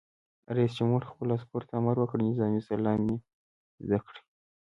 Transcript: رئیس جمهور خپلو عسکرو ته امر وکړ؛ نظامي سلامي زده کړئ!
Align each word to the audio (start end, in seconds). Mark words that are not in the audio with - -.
رئیس 0.55 0.71
جمهور 0.77 1.03
خپلو 1.11 1.31
عسکرو 1.37 1.67
ته 1.69 1.73
امر 1.79 1.95
وکړ؛ 1.99 2.19
نظامي 2.29 2.61
سلامي 2.69 3.15
زده 3.83 3.99
کړئ! 4.05 4.21